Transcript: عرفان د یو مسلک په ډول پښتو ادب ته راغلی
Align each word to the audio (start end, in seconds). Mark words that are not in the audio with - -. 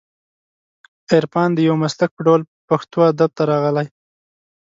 عرفان 1.13 1.49
د 1.53 1.59
یو 1.67 1.75
مسلک 1.83 2.09
په 2.13 2.21
ډول 2.27 2.41
پښتو 2.69 2.97
ادب 3.11 3.29
ته 3.37 3.43
راغلی 3.51 3.87